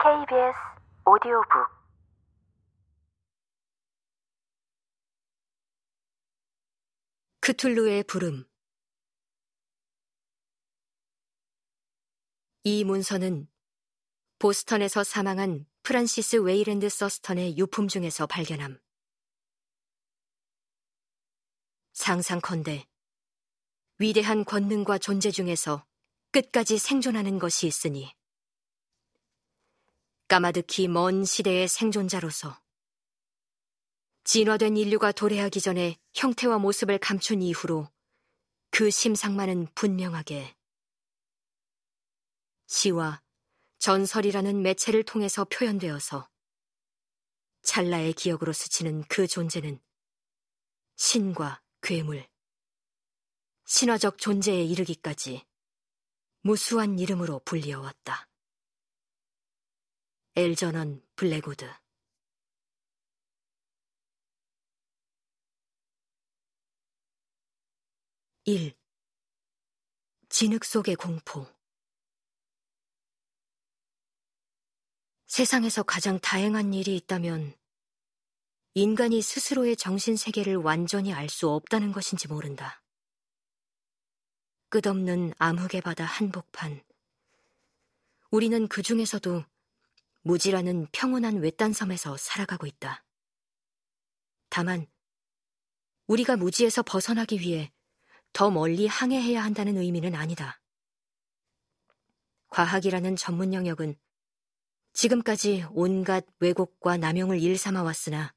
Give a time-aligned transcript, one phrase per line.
[0.00, 0.54] KBS
[1.06, 1.68] 오디오북
[7.40, 8.48] 크툴루의 부름
[12.62, 13.48] 이 문서는
[14.38, 18.78] 보스턴에서 사망한 프란시스 웨이랜드 서스턴의 유품 중에서 발견함.
[21.94, 22.86] 상상컨대
[23.98, 25.84] 위대한 권능과 존재 중에서
[26.30, 28.16] 끝까지 생존하는 것이 있으니
[30.28, 32.60] 까마득히 먼 시대의 생존자로서
[34.24, 37.90] 진화된 인류가 도래하기 전에 형태와 모습을 감춘 이후로
[38.70, 40.54] 그 심상만은 분명하게
[42.66, 43.22] 시와
[43.78, 46.28] 전설이라는 매체를 통해서 표현되어서
[47.62, 49.80] 찰나의 기억으로 스치는 그 존재는
[50.96, 52.28] 신과 괴물,
[53.64, 55.46] 신화적 존재에 이르기까지
[56.42, 58.27] 무수한 이름으로 불리어왔다.
[60.38, 61.68] 엘저넌 블랙우드
[68.44, 68.72] 1.
[70.28, 71.44] 진흙 속의 공포
[75.26, 77.56] 세상에서 가장 다행한 일이 있다면
[78.74, 82.80] 인간이 스스로의 정신 세계를 완전히 알 수 없다는 것인지 모른다.
[84.68, 86.80] 끝없는 암흑의 바다 한복판.
[88.30, 89.44] 우리는 그 중에서도
[90.22, 93.04] 무지라는 평온한 외딴 섬에서 살아가고 있다.
[94.48, 94.86] 다만,
[96.06, 97.72] 우리가 무지에서 벗어나기 위해
[98.32, 100.60] 더 멀리 항해해야 한다는 의미는 아니다.
[102.48, 103.96] 과학이라는 전문 영역은
[104.92, 108.34] 지금까지 온갖 왜곡과 남용을 일삼아 왔으나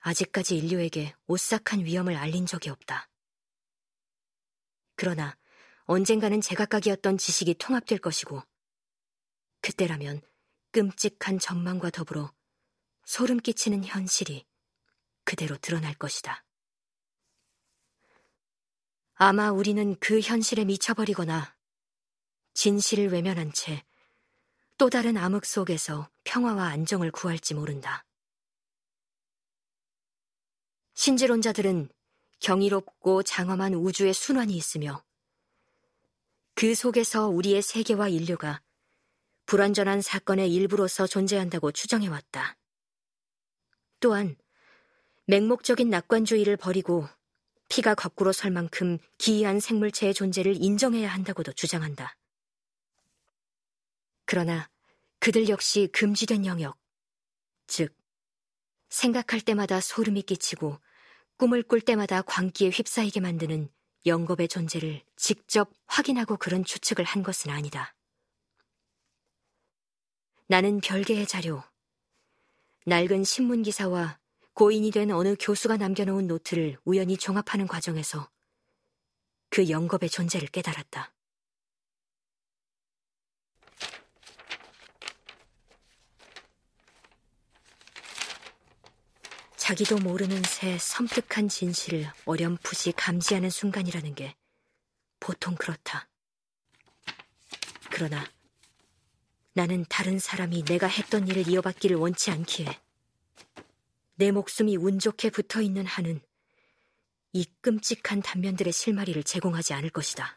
[0.00, 3.08] 아직까지 인류에게 오싹한 위험을 알린 적이 없다.
[4.96, 5.36] 그러나
[5.84, 8.42] 언젠가는 제각각이었던 지식이 통합될 것이고
[9.62, 10.20] 그때라면
[10.78, 12.32] 끔찍한 전망과 더불어
[13.04, 14.46] 소름 끼치는 현실이
[15.24, 16.44] 그대로 드러날 것이다.
[19.14, 21.56] 아마 우리는 그 현실에 미쳐버리거나
[22.54, 23.88] 진실을 외면한 채
[24.78, 28.06] 또 다른 암흑 속에서 평화와 안정을 구할지 모른다.
[30.94, 31.88] 신지론자들은
[32.38, 35.02] 경이롭고 장엄한 우주의 순환이 있으며
[36.54, 38.62] 그 속에서 우리의 세계와 인류가
[39.48, 42.58] 불완전한 사건의 일부로서 존재한다고 추정해왔다.
[43.98, 44.36] 또한
[45.26, 47.08] 맹목적인 낙관주의를 버리고
[47.70, 52.14] 피가 거꾸로 설 만큼 기이한 생물체의 존재를 인정해야 한다고도 주장한다.
[54.26, 54.68] 그러나
[55.18, 56.76] 그들 역시 금지된 영역,
[57.66, 57.96] 즉,
[58.90, 60.78] 생각할 때마다 소름이 끼치고
[61.38, 63.70] 꿈을 꿀 때마다 광기에 휩싸이게 만드는
[64.04, 67.94] 영겁의 존재를 직접 확인하고 그런 추측을 한 것은 아니다.
[70.50, 71.62] 나는 별개의 자료,
[72.86, 74.18] 낡은 신문 기사와
[74.54, 78.30] 고인이 된 어느 교수가 남겨놓은 노트를 우연히 종합하는 과정에서
[79.50, 81.12] 그 영겁의 존재를 깨달았다.
[89.58, 94.34] 자기도 모르는 새 섬뜩한 진실을 어렴풋이 감지하는 순간이라는 게
[95.20, 96.08] 보통 그렇다.
[97.90, 98.24] 그러나
[99.58, 102.78] 나는 다른 사람이 내가 했던 일을 이어받기를 원치 않기에
[104.14, 106.20] 내 목숨이 운 좋게 붙어 있는 한은
[107.32, 110.36] 이 끔찍한 단면들의 실마리를 제공하지 않을 것이다.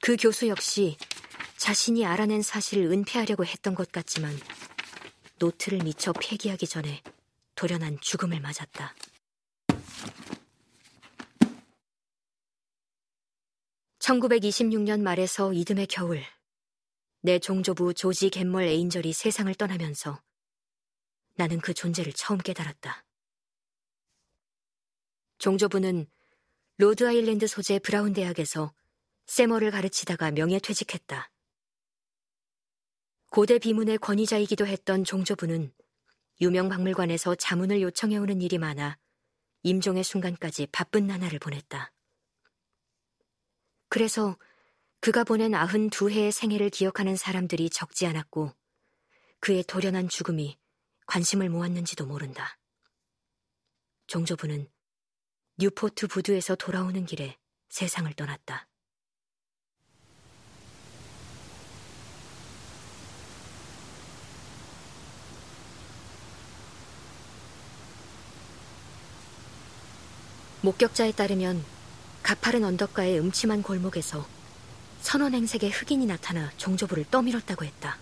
[0.00, 0.96] 그 교수 역시
[1.58, 4.34] 자신이 알아낸 사실을 은폐하려고 했던 것 같지만
[5.40, 7.02] 노트를 미처 폐기하기 전에
[7.56, 8.94] 돌연한 죽음을 맞았다.
[13.98, 16.22] (1926년) 말에서 이듬해 겨울
[17.24, 20.22] 내 종조부 조지 개멀 에인절이 세상을 떠나면서
[21.36, 23.02] 나는 그 존재를 처음 깨달았다.
[25.38, 26.06] 종조부는
[26.76, 28.74] 로드 아일랜드 소재 브라운 대학에서
[29.24, 31.30] 셈어를 가르치다가 명예퇴직했다.
[33.30, 35.72] 고대 비문의 권위자이기도 했던 종조부는
[36.42, 38.98] 유명 박물관에서 자문을 요청해오는 일이 많아
[39.62, 41.90] 임종의 순간까지 바쁜 나날을 보냈다.
[43.88, 44.36] 그래서
[45.04, 48.54] 그가 보낸 아흔 두 해의 생애를 기억하는 사람들이 적지 않았고
[49.38, 50.56] 그의 돌연한 죽음이
[51.04, 52.56] 관심을 모았는지도 모른다.
[54.06, 54.66] 종조부는
[55.58, 57.36] 뉴포트 부두에서 돌아오는 길에
[57.68, 58.66] 세상을 떠났다.
[70.62, 71.62] 목격자에 따르면
[72.22, 74.26] 가파른 언덕가의 음침한 골목에서
[75.04, 77.98] 선원행색의 흑인이 나타나 종조부를 떠밀었다고 했다.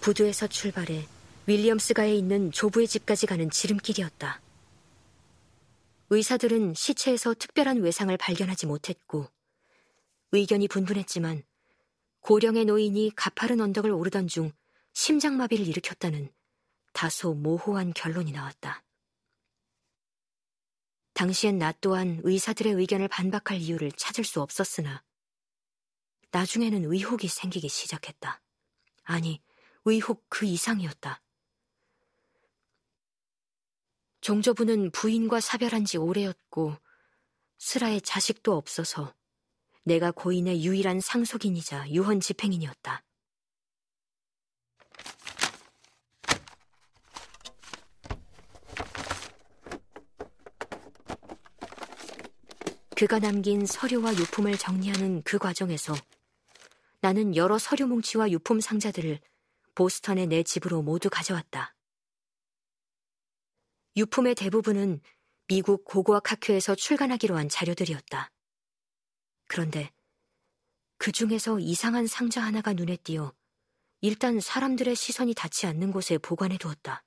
[0.00, 1.06] 부두에서 출발해
[1.46, 4.40] 윌리엄스가에 있는 조부의 집까지 가는 지름길이었다.
[6.08, 9.28] 의사들은 시체에서 특별한 외상을 발견하지 못했고
[10.32, 11.42] 의견이 분분했지만
[12.20, 14.50] 고령의 노인이 가파른 언덕을 오르던 중
[14.94, 16.32] 심장마비를 일으켰다는
[16.94, 18.82] 다소 모호한 결론이 나왔다.
[21.12, 25.02] 당시엔 나 또한 의사들의 의견을 반박할 이유를 찾을 수 없었으나
[26.30, 28.40] 나중에는 의혹이 생기기 시작했다.
[29.04, 29.42] 아니,
[29.84, 31.22] 의혹 그 이상이었다.
[34.20, 36.76] 종조부는 부인과 사별한 지 오래였고
[37.58, 39.14] 슬아의 자식도 없어서
[39.84, 43.02] 내가 고인의 유일한 상속인이자 유언 집행인이었다.
[52.94, 55.94] 그가 남긴 서류와 유품을 정리하는 그 과정에서
[57.00, 59.20] 나는 여러 서류 뭉치와 유품 상자들을
[59.74, 61.74] 보스턴의 내 집으로 모두 가져왔다.
[63.96, 65.00] 유품의 대부분은
[65.46, 68.30] 미국 고고학 학교에서 출간하기로 한 자료들이었다.
[69.46, 69.92] 그런데
[70.98, 73.32] 그 중에서 이상한 상자 하나가 눈에 띄어
[74.00, 77.04] 일단 사람들의 시선이 닿지 않는 곳에 보관해 두었다.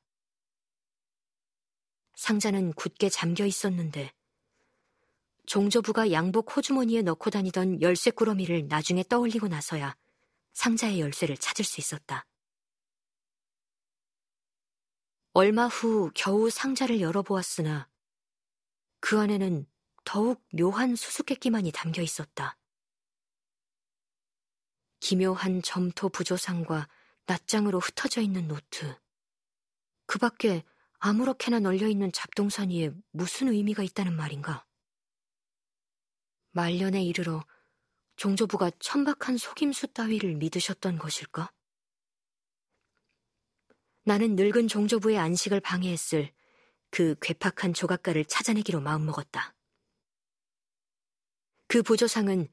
[2.15, 4.11] 상자는 굳게 잠겨 있었는데
[5.47, 9.95] 종조부가 양복 호주머니에 넣고 다니던 열쇠 꾸러미를 나중에 떠올리고 나서야
[10.53, 12.25] 상자의 열쇠를 찾을 수 있었다.
[15.33, 17.87] 얼마 후 겨우 상자를 열어보았으나
[18.99, 19.65] 그 안에는
[20.03, 22.57] 더욱 묘한 수수께끼만이 담겨 있었다.
[24.99, 26.87] 기묘한 점토 부조상과
[27.25, 28.95] 낱장으로 흩어져 있는 노트.
[30.05, 30.63] 그 밖에
[30.99, 34.65] 아무렇게나 널려 있는 잡동사니에 무슨 의미가 있다는 말인가?
[36.51, 37.43] 말년에 이르러
[38.17, 41.51] 종조부가 천박한 속임수 따위를 믿으셨던 것일까?
[44.03, 46.31] 나는 늙은 종조부의 안식을 방해했을
[46.89, 49.55] 그 괴팍한 조각가를 찾아내기로 마음먹었다.
[51.67, 52.49] 그 부조상은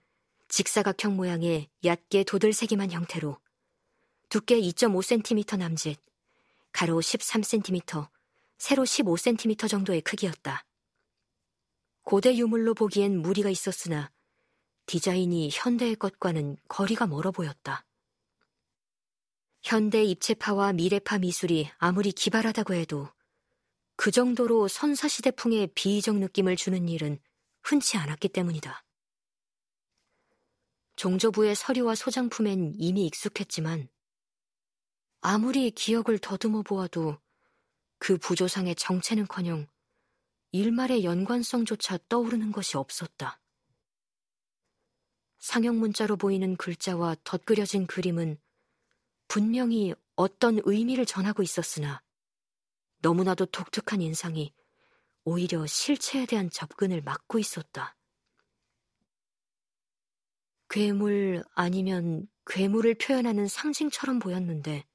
[0.49, 3.39] 직사각형 모양의 얕게 도들새기만 형태로
[4.29, 6.01] 두께 2.5cm 남짓,
[6.73, 8.09] 가로 13cm,
[8.59, 10.68] 세로 15cm 정도의 크기였다.
[12.09, 14.11] 고대 유물로 보기엔 무리가 있었으나
[14.87, 17.85] 디자인이 현대의 것과는 거리가 멀어 보였다.
[19.61, 23.11] 현대 입체파와 미래파 미술이 아무리 기발하다고 해도
[23.97, 27.21] 그 정도로 선사시대풍의 비이적 느낌을 주는 일은
[27.63, 28.87] 흔치 않았기 때문이다.
[30.97, 33.87] 종조부의 서류와 소장품엔 이미 익숙했지만
[35.21, 37.19] 아무리 기억을 더듬어 보아도
[37.99, 39.67] 그 부조상의 정체는커녕
[40.53, 43.41] 일말의 연관성조차 떠오르는 것이 없었다.
[45.39, 48.39] 상형 문자로 보이는 글자와 덧그려진 그림은
[49.29, 52.03] 분명히 어떤 의미를 전하고 있었으나
[53.01, 54.53] 너무나도 독특한 인상이
[55.25, 57.97] 오히려 실체에 대한 접근을 막고 있었다.
[60.71, 64.87] 괴물 아니면 괴물을 표현하는 상징처럼 보였는데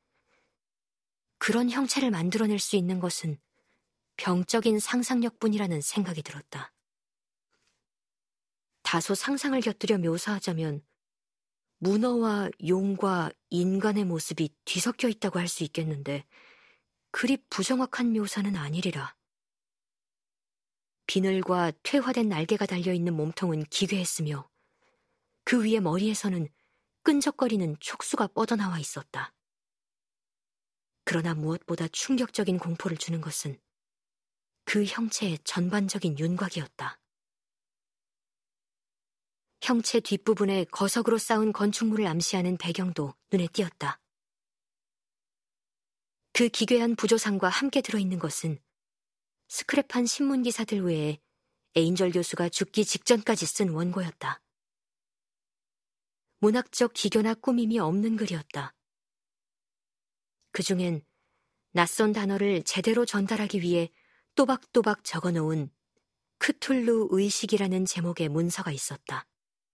[1.37, 3.39] 그런 형체를 만들어낼 수 있는 것은
[4.17, 6.73] 병적인 상상력뿐이라는 생각이 들었다.
[8.83, 10.85] 다소 상상을 곁들여 묘사하자면
[11.79, 16.25] 문어와 용과 인간의 모습이 뒤섞여 있다고 할 수 있겠는데
[17.11, 19.15] 그리 부정확한 묘사는 아니리라.
[21.07, 24.49] 비늘과 퇴화된 날개가 달려있는 몸통은 기괴했으며
[25.43, 26.47] 그 위에 머리에서는
[27.03, 29.33] 끈적거리는 촉수가 뻗어나와 있었다.
[31.03, 33.59] 그러나 무엇보다 충격적인 공포를 주는 것은
[34.73, 36.99] 그 형체의 전반적인 윤곽이었다.
[39.61, 44.01] 형체 뒷부분에 거석으로 쌓은 건축물을 암시하는 배경도 눈에 띄었다.
[46.31, 48.57] 그 기괴한 부조상과 함께 들어있는 것은
[49.47, 51.19] 스크랩한 신문 기사들 외에
[51.75, 54.41] 에인절 교수가 죽기 직전까지 쓴 원고였다.
[56.39, 58.73] 문학적 기교나 꾸밈이 없는 글이었다.
[60.51, 61.05] 그 중엔
[61.73, 63.91] 낯선 단어를 제대로 전달하기 위해
[64.35, 65.69] 또박또박 적어 놓은
[66.39, 69.25] 크툴루 의식이라는 제목의 문서가 있었다.